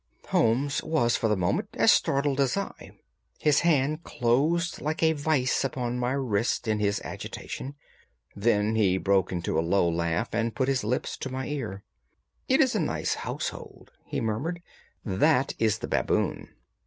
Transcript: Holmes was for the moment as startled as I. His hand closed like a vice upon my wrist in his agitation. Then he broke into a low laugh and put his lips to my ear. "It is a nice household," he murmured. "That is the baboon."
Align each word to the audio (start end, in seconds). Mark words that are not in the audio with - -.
Holmes 0.29 0.81
was 0.81 1.15
for 1.15 1.27
the 1.27 1.37
moment 1.37 1.69
as 1.75 1.91
startled 1.91 2.39
as 2.39 2.57
I. 2.57 2.97
His 3.37 3.59
hand 3.59 4.03
closed 4.03 4.81
like 4.81 5.03
a 5.03 5.11
vice 5.13 5.63
upon 5.63 5.99
my 5.99 6.13
wrist 6.13 6.67
in 6.67 6.79
his 6.79 6.99
agitation. 7.01 7.75
Then 8.35 8.73
he 8.75 8.97
broke 8.97 9.31
into 9.31 9.59
a 9.59 9.61
low 9.61 9.87
laugh 9.87 10.33
and 10.33 10.55
put 10.55 10.69
his 10.69 10.83
lips 10.83 11.17
to 11.17 11.29
my 11.29 11.45
ear. 11.45 11.83
"It 12.47 12.61
is 12.61 12.73
a 12.73 12.79
nice 12.79 13.13
household," 13.13 13.91
he 14.03 14.19
murmured. 14.19 14.63
"That 15.05 15.53
is 15.59 15.77
the 15.77 15.87
baboon." 15.87 16.49